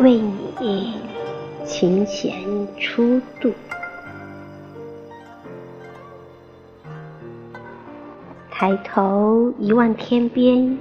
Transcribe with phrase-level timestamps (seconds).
[0.00, 0.20] 为
[0.60, 1.00] 你
[1.64, 2.34] 琴弦
[2.78, 3.52] 初度。
[8.50, 10.78] 抬头一望天边，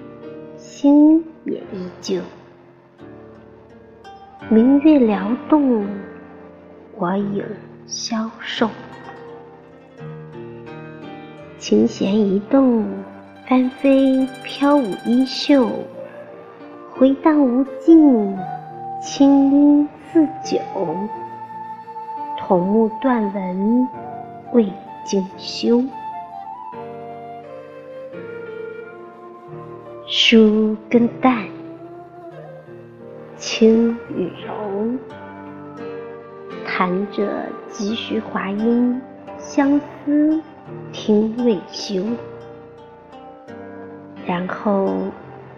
[0.58, 2.22] 心也依旧。
[4.50, 5.86] 明月撩动，
[6.96, 7.44] 我影
[7.88, 8.70] 消瘦。
[11.58, 12.86] 琴弦一动，
[13.48, 15.70] 翻飞飘舞衣袖，
[16.94, 18.38] 回荡无尽，
[19.04, 20.62] 清音似酒。
[22.38, 23.88] 桐木断纹
[24.54, 24.72] 未
[25.04, 25.84] 经修，
[30.08, 31.46] 书跟淡，
[33.36, 34.98] 轻与柔，
[36.66, 37.30] 弹者
[37.70, 39.02] 几许华音，
[39.38, 40.42] 相思。
[40.94, 42.06] 听未休，
[44.26, 44.94] 然后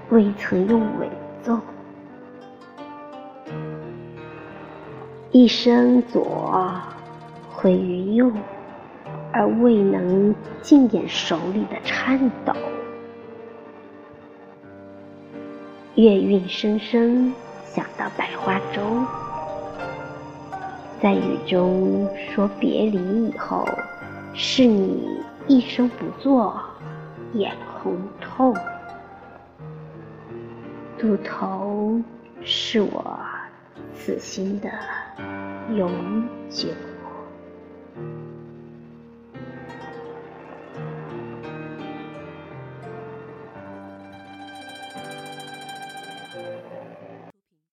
[0.10, 1.08] 未曾用尾
[1.44, 1.60] 奏，
[5.38, 6.72] 一生左
[7.52, 8.32] 毁于右，
[9.34, 12.54] 而未能尽演手里的颤抖。
[15.96, 17.34] 月韵声声，
[17.66, 18.82] 想到百花洲，
[21.02, 23.68] 在雨中说别离以后。
[24.34, 25.20] 是你
[25.50, 26.58] 一生不作，
[27.34, 27.52] 眼
[27.84, 28.54] 红透，
[30.98, 32.02] 渡头
[32.42, 33.20] 是我
[33.98, 34.70] 此心的
[35.76, 36.68] 永久。